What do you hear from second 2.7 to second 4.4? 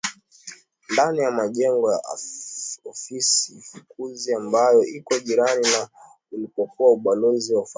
ofisi fukuzi